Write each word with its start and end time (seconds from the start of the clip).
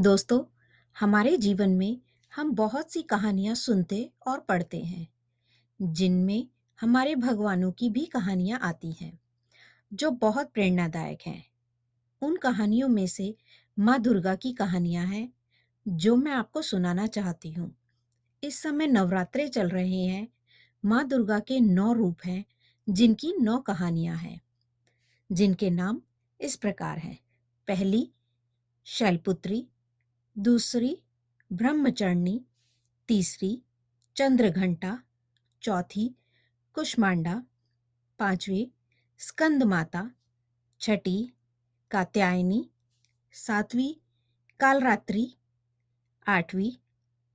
दोस्तों, 0.00 0.44
हमारे 1.00 1.36
जीवन 1.36 1.70
में 1.70 2.00
हम 2.34 2.54
बहुत 2.54 2.92
सी 2.92 3.02
कहानियाँ 3.02 3.54
सुनते 3.54 4.10
और 4.26 4.40
पढ़ते 4.40 4.78
हैं, 4.80 5.08
जिनमें 5.82 6.46
हमारे 6.80 7.14
भगवानों 7.14 7.72
की 7.72 7.90
भी 7.90 8.06
कहानियाँ 8.06 8.60
आती 8.62 8.92
हैं, 8.92 9.18
जो 9.94 10.10
बहुत 10.10 10.50
प्रेरणादायक 10.54 11.18
हैं। 11.26 11.44
उन 12.22 12.36
कहानियों 12.36 12.88
में 12.88 13.06
से 13.06 13.36
माँ 13.78 13.98
दुर्गा 13.98 14.34
की 14.34 14.52
कहानियाँ 14.52 15.06
हैं, 15.06 15.32
जो 15.88 16.16
मैं 16.16 16.32
आपको 16.32 16.62
सुनाना 16.62 17.06
चाहती 17.06 17.52
हूँ। 17.52 17.74
इस 18.42 18.62
समय 18.62 18.86
नवरात्रे 18.86 19.48
चल 19.48 19.68
रहे 19.68 20.04
हैं, 20.04 20.28
माँ 20.84 21.08
दुर्गा 21.08 21.38
के 21.38 21.60
नौ 21.60 21.92
रूप 21.92 22.18
हैं, 22.24 22.44
जिनकी 22.88 23.34
नौ 23.40 23.58
कहानियाँ 23.58 24.16
हैं, 24.16 24.40
जिनके 25.32 25.70
नाम 25.70 26.00
इस 26.40 26.56
प्रकार 26.56 26.98
हैं। 26.98 27.18
पहली, 27.68 28.10
शैलपुत्री 28.84 29.66
दूसरी, 30.42 30.94
ब्रह्मचरणी, 31.52 32.38
तीसरी, 33.08 33.62
चंद्रघंटा, 34.16 34.96
चौथी, 35.62 36.14
कुष्मांडा, 36.74 37.40
पांचवी 38.18 38.70
स्कंद 39.18 39.62
माता 39.62 40.02
छठी, 40.80 41.30
कात्यायनी, 41.90 42.62
सातवीं, 43.32 43.92
कालरात्रि, 44.60 45.26
आठवीं, 46.26 46.70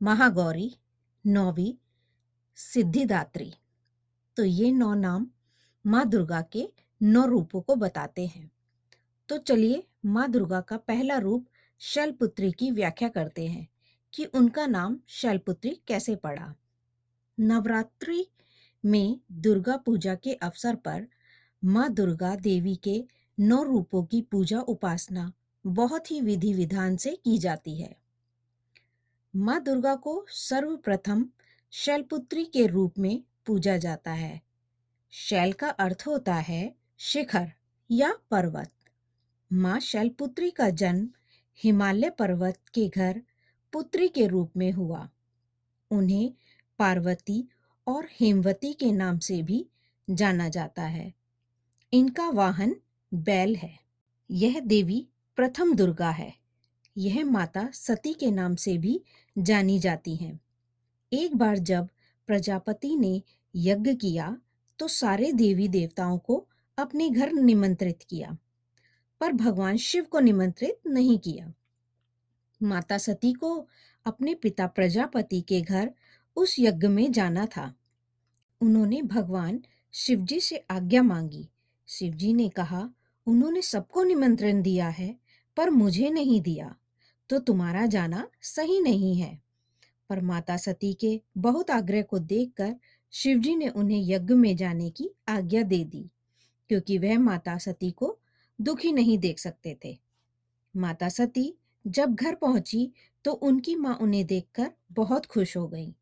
महागौरी, 0.00 0.68
नौवीं, 1.26 1.72
सिद्धिदात्री। 2.56 3.50
तो 4.36 4.44
ये 4.44 4.70
नौ 4.70 4.94
नाम 4.94 5.26
माँ 5.86 6.08
दुर्गा 6.08 6.40
के 6.40 6.72
नौ 7.02 7.26
रूपों 7.26 7.60
को 7.60 7.74
बताते 7.74 8.26
हैं। 8.26 8.50
तो 9.28 9.38
चलिए 9.38 9.86
माँ 10.04 10.30
दुर्गा 10.30 10.60
का 10.60 10.76
पहला 10.76 11.18
रूप 11.18 11.46
शैलपुत्री 11.80 12.52
की 12.52 12.70
व्याख्या 12.70 13.08
करते 13.08 13.46
हैं 13.46 13.68
कि 14.14 14.24
उनका 14.24 14.66
नाम 14.66 14.98
शैलपुत्री 15.08 15.80
कैसे 15.86 16.16
पड़ा। 16.16 16.54
नवरात्रि 17.40 18.26
में 18.84 19.20
दुर्गा 19.32 19.76
पूजा 19.76 20.14
के 20.14 20.34
अवसर 20.34 20.76
पर 20.76 21.06
माँ 21.64 21.92
दुर्गा 21.92 22.36
देवी 22.36 22.76
के 22.76 23.04
नौ 23.40 23.62
रूपों 23.62 24.04
की 24.04 24.22
पूजा 24.22 24.60
उपासना 24.60 25.32
बहुत 25.66 26.10
ही 26.10 26.20
विधि 26.20 26.52
विधान 26.54 26.96
से 26.96 27.10
की 27.24 27.38
जाती 27.38 27.80
है। 27.80 27.96
माँ 29.36 29.62
दुर्गा 29.62 29.94
को 29.94 30.26
सर्वप्रथम 30.28 31.28
शैलपुत्री 31.70 32.44
के 32.44 32.66
रूप 32.66 32.98
में 32.98 33.22
पूजा 33.46 33.76
जाता 33.76 34.12
है। 34.12 34.40
शैल 35.10 35.52
का 35.52 35.68
अर्थ 35.68 36.04
होता 36.06 36.34
है 36.34 36.74
शिखर 36.98 37.52
या 37.90 38.12
पर्वत। 38.30 38.72
माँ 39.52 39.80
शैलपुत्री 39.80 40.50
का 40.50 40.70
जन्म 40.70 41.08
हिमालय 41.62 42.10
पर्वत 42.10 42.58
के 42.74 42.88
घर 42.88 43.22
पुत्री 43.72 44.08
के 44.08 44.26
रूप 44.26 44.52
में 44.56 44.72
हुआ। 44.72 45.10
उन्हें 45.90 46.32
पार्वती 46.78 47.48
और 47.86 48.08
हेमवती 48.20 48.72
के 48.72 48.92
नाम 48.92 49.18
से 49.18 49.42
भी 49.42 49.66
जाना 50.10 50.48
जाता 50.48 50.82
है। 50.82 51.14
इनका 51.92 52.28
वाहन 52.30 52.76
बैल 53.14 53.56
है। 53.56 53.78
यह 54.30 54.60
देवी 54.60 55.08
प्रथम 55.36 55.74
दुर्गा 55.74 56.10
है। 56.10 56.34
यह 56.96 57.24
माता 57.24 57.70
सती 57.72 58.14
के 58.14 58.30
नाम 58.30 58.54
से 58.54 58.78
भी 58.78 59.00
जानी 59.38 59.78
जाती 59.78 60.16
हैं। 60.16 60.40
एक 61.12 61.36
बार 61.36 61.58
जब 61.58 61.88
प्रजापति 62.26 62.96
ने 62.96 63.22
यज्ञ 63.54 63.94
किया 63.94 64.36
तो 64.78 64.88
सारे 64.88 65.32
देवी 65.32 65.68
देवताओं 65.68 66.18
को 66.18 66.46
अपने 66.78 67.10
घर 67.10 67.32
निमंत्रित 67.32 68.02
किया। 68.02 68.36
पर 69.20 69.32
भगवान 69.32 69.76
शिव 69.76 70.04
को 70.04 70.20
निमंत्रित 70.20 70.86
नहीं 70.86 71.18
किया। 71.18 71.52
माता 72.60 72.98
सती 72.98 73.32
को 73.32 73.54
अपने 74.06 74.34
पिता 74.34 74.66
प्रजापति 74.66 75.40
के 75.40 75.60
घर 75.60 75.92
उस 76.36 76.56
यज्ञ 76.58 76.88
में 76.88 77.10
जाना 77.12 77.46
था। 77.46 77.72
उन्होंने 78.60 79.02
भगवान 79.02 79.60
शिवजी 79.94 80.40
से 80.40 80.56
आज्ञा 80.70 81.02
मांगी। 81.02 81.48
शिवजी 81.88 82.32
ने 82.32 82.48
कहा, 82.48 82.88
उन्होंने 83.26 83.62
सबको 83.62 84.02
निमंत्रण 84.04 84.62
दिया 84.62 84.88
है, 84.88 85.16
पर 85.56 85.70
मुझे 85.70 86.10
नहीं 86.10 86.40
दिया 86.40 86.74
तो 87.30 87.38
तुम्हारा 87.38 87.86
जाना 87.86 88.26
सही 88.42 88.80
नहीं 88.80 89.16
है। 89.16 89.40
पर 90.10 90.20
माता 90.20 90.56
सती 90.56 90.92
के 90.94 91.20
बहुत 91.38 91.70
आग्रह 91.70 92.02
को 92.02 92.18
देखकर 92.18 92.74
शिवजी 93.12 93.54
ने 93.56 93.68
उन्हें 93.68 94.02
यज्ञ 94.02 94.34
में 94.34 94.56
जाने 94.56 94.90
की 94.90 95.10
आज्ञा 95.28 95.62
दे 95.62 95.82
दी, 95.84 96.10
क्योंकि 96.70 96.98
वह 96.98 97.18
माता 97.18 97.56
सती 97.58 97.90
को 97.90 98.18
दुखी 98.58 98.92
नहीं 98.92 99.18
देख 99.18 99.38
सकते 99.38 99.76
थे। 99.84 99.96
माता 100.74 101.08
सती 101.08 101.52
जब 101.84 102.14
घर 102.14 102.34
पहुँची 102.34 102.90
तो 103.24 103.32
उनकी 103.32 103.74
माँ 103.76 103.94
उन्हें 103.94 104.24
देखकर 104.26 104.70
बहुत 104.92 105.26
खुश 105.26 105.56
हो 105.56 105.66
गई, 105.68 105.94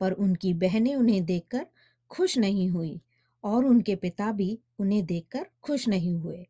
पर 0.00 0.12
उनकी 0.12 0.52
बहनें 0.54 0.94
उन्हें 0.94 1.24
देखकर 1.24 1.66
खुश 2.10 2.38
नहीं 2.38 2.68
हुई 2.68 3.00
और 3.44 3.64
उनके 3.64 3.94
पिता 3.94 4.32
भी 4.32 4.58
उन्हें 4.78 5.04
देखकर 5.06 5.46
खुश 5.62 5.88
नहीं 5.88 6.14
हुए। 6.14 6.46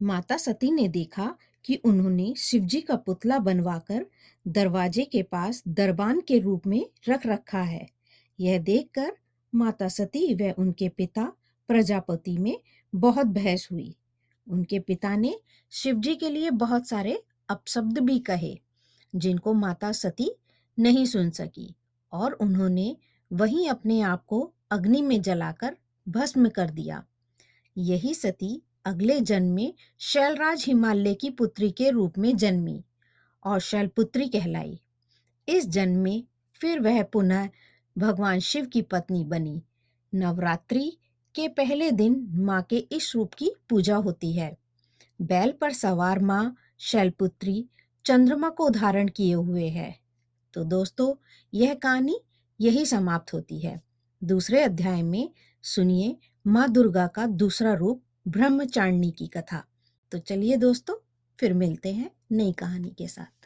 माता 0.00 0.36
सती 0.36 0.70
ने 0.70 0.88
देखा 0.88 1.34
कि 1.64 1.74
उन्होंने 1.76 2.34
शिवजी 2.38 2.80
का 2.80 2.96
पुतला 2.96 3.38
बनवाकर 3.38 4.06
दरवाजे 4.46 5.04
के 5.04 5.22
पास 5.22 5.62
दरबान 5.68 6.20
के 6.20 6.38
रूप 6.38 6.66
में 6.66 6.84
रख 7.08 7.26
रखा 7.26 7.62
है। 7.62 7.86
यह 8.38 8.58
देखकर 8.58 9.12
माता 9.52 9.88
सती 9.88 10.34
व 10.34 10.54
उनके 10.58 10.88
पिता 10.88 11.32
प्रजापति 11.68 12.36
में 12.38 12.56
बहुत 12.92 13.26
बहस 13.26 13.68
हुई। 13.72 13.94
उनके 14.46 14.78
पिता 14.78 15.16
ने 15.16 15.34
शिवजी 15.70 16.14
के 16.14 16.30
लिए 16.30 16.50
बहुत 16.50 16.88
सारे 16.88 17.22
अपशब्द 17.48 17.98
भी 17.98 18.18
कहे, 18.18 18.58
जिनको 19.14 19.52
माता 19.52 19.92
सती 19.92 20.30
नहीं 20.78 21.04
सुन 21.06 21.30
सकी 21.30 21.74
और 22.12 22.32
उन्होंने 22.32 22.96
वहीं 23.32 23.68
अपने 23.68 24.00
आप 24.00 24.24
को 24.24 24.52
अग्नि 24.70 25.02
में 25.02 25.20
जलाकर 25.22 25.76
भस्म 26.08 26.48
कर 26.48 26.70
दिया। 26.70 27.04
यही 27.76 28.14
सती 28.14 28.62
अगले 28.84 29.20
जन्म 29.20 29.54
में 29.54 29.74
शैलराज 29.98 30.64
हिमालय 30.66 31.14
की 31.14 31.30
पुत्री 31.30 31.70
के 31.70 31.90
रूप 31.90 32.18
में 32.18 32.36
जन्मी 32.36 32.84
और 33.44 33.60
शैलपुत्री 33.60 34.28
कहलाई। 34.28 34.80
इस 35.48 35.68
जन्म 35.68 35.98
में 35.98 36.24
फिर 36.60 36.80
वह 36.80 37.02
पुनः 37.02 37.48
भगवान 37.98 38.40
शिव 38.40 38.66
की 38.66 38.82
पत्नी 38.82 39.24
बनी। 39.24 39.62
नवरात्रि 40.14 40.98
के 41.34 41.48
पहले 41.48 41.90
दिन 41.90 42.26
माँ 42.30 42.62
के 42.62 42.76
इस 42.76 43.12
रूप 43.14 43.34
की 43.34 43.50
पूजा 43.68 43.96
होती 43.96 44.32
है। 44.32 44.56
बैल 45.22 45.52
पर 45.52 45.72
सवार 45.72 46.18
माँ, 46.18 46.56
शैलपुत्री, 46.78 47.68
चंद्रमा 48.04 48.48
को 48.48 48.70
धारण 48.70 49.08
किए 49.08 49.34
हुए 49.34 49.68
है। 49.68 49.98
तो 50.54 50.64
दोस्तों, 50.64 51.14
यह 51.54 51.74
कहानी 51.74 52.20
यही 52.60 52.86
समाप्त 52.86 53.34
होती 53.34 53.60
है। 53.60 53.82
दूसरे 54.24 54.62
अध्याय 54.62 55.02
में 55.02 55.30
सुनिए 55.62 56.16
माँ 56.46 56.72
दुर्गा 56.72 57.06
का 57.06 57.26
दूसरा 57.26 57.74
रूप, 57.74 58.02
ब्रह्मचारिणी 58.28 59.10
की 59.10 59.26
कथा। 59.26 59.64
तो 60.12 60.18
चलिए 60.18 60.56
दोस्तों, 60.56 60.94
फिर 61.40 61.54
मिलते 61.54 61.92
हैं 61.92 62.10
नई 62.32 62.52
कहानी 62.52 62.90
के 62.90 63.08
साथ। 63.08 63.41